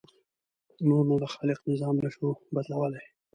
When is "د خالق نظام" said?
1.23-1.95